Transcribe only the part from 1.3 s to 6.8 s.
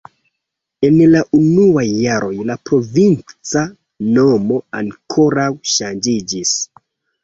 unuaj jaroj la provinca nomo ankoraŭ ŝanĝiĝis.